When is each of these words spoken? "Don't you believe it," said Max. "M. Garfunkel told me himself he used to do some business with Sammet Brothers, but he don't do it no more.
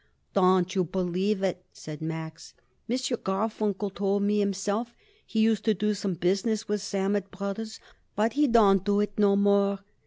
"Don't 0.33 0.73
you 0.73 0.83
believe 0.83 1.43
it," 1.43 1.63
said 1.73 2.01
Max. 2.01 2.55
"M. 2.89 2.95
Garfunkel 3.23 3.91
told 3.93 4.23
me 4.23 4.39
himself 4.39 4.95
he 5.27 5.41
used 5.41 5.63
to 5.65 5.75
do 5.75 5.93
some 5.93 6.15
business 6.15 6.67
with 6.67 6.81
Sammet 6.81 7.29
Brothers, 7.29 7.79
but 8.15 8.33
he 8.33 8.47
don't 8.47 8.83
do 8.83 8.99
it 8.99 9.11
no 9.19 9.35
more. 9.35 9.77